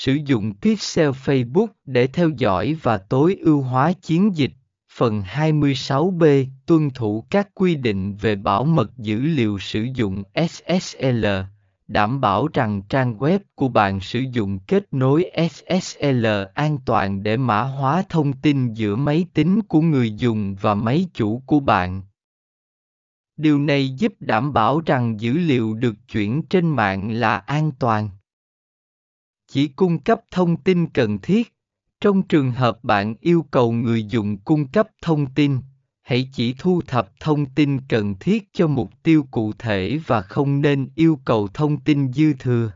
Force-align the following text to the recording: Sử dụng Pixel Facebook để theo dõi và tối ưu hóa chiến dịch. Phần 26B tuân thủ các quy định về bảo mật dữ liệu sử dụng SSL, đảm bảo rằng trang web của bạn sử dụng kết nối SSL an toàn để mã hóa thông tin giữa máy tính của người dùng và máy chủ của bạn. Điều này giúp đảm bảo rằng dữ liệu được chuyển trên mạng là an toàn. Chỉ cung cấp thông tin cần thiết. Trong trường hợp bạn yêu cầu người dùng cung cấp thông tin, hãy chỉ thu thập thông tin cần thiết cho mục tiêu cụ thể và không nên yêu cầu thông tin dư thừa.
Sử 0.00 0.18
dụng 0.26 0.54
Pixel 0.54 1.10
Facebook 1.10 1.66
để 1.84 2.06
theo 2.06 2.30
dõi 2.36 2.76
và 2.82 2.98
tối 2.98 3.36
ưu 3.40 3.62
hóa 3.62 3.92
chiến 3.92 4.36
dịch. 4.36 4.50
Phần 4.92 5.22
26B 5.22 6.46
tuân 6.66 6.90
thủ 6.90 7.24
các 7.30 7.48
quy 7.54 7.74
định 7.74 8.16
về 8.16 8.36
bảo 8.36 8.64
mật 8.64 8.96
dữ 8.96 9.20
liệu 9.20 9.58
sử 9.58 9.86
dụng 9.94 10.22
SSL, 10.48 11.26
đảm 11.88 12.20
bảo 12.20 12.48
rằng 12.52 12.82
trang 12.88 13.16
web 13.18 13.38
của 13.54 13.68
bạn 13.68 14.00
sử 14.00 14.20
dụng 14.32 14.58
kết 14.58 14.84
nối 14.90 15.30
SSL 15.50 16.26
an 16.54 16.78
toàn 16.84 17.22
để 17.22 17.36
mã 17.36 17.62
hóa 17.62 18.02
thông 18.08 18.32
tin 18.32 18.72
giữa 18.72 18.96
máy 18.96 19.26
tính 19.34 19.62
của 19.62 19.80
người 19.80 20.12
dùng 20.12 20.56
và 20.60 20.74
máy 20.74 21.06
chủ 21.14 21.42
của 21.46 21.60
bạn. 21.60 22.02
Điều 23.36 23.58
này 23.58 23.88
giúp 23.88 24.12
đảm 24.20 24.52
bảo 24.52 24.80
rằng 24.86 25.20
dữ 25.20 25.32
liệu 25.32 25.74
được 25.74 25.94
chuyển 26.08 26.42
trên 26.42 26.68
mạng 26.68 27.10
là 27.10 27.36
an 27.38 27.72
toàn. 27.78 28.10
Chỉ 29.52 29.68
cung 29.68 29.98
cấp 29.98 30.20
thông 30.30 30.56
tin 30.56 30.86
cần 30.86 31.18
thiết. 31.18 31.54
Trong 32.00 32.22
trường 32.22 32.52
hợp 32.52 32.84
bạn 32.84 33.14
yêu 33.20 33.46
cầu 33.50 33.72
người 33.72 34.04
dùng 34.04 34.38
cung 34.38 34.68
cấp 34.68 34.88
thông 35.02 35.26
tin, 35.34 35.58
hãy 36.02 36.28
chỉ 36.32 36.54
thu 36.58 36.80
thập 36.86 37.10
thông 37.20 37.46
tin 37.46 37.80
cần 37.88 38.14
thiết 38.20 38.48
cho 38.52 38.66
mục 38.66 38.90
tiêu 39.02 39.26
cụ 39.30 39.52
thể 39.58 40.00
và 40.06 40.22
không 40.22 40.60
nên 40.60 40.88
yêu 40.94 41.18
cầu 41.24 41.48
thông 41.54 41.80
tin 41.80 42.12
dư 42.12 42.32
thừa. 42.38 42.72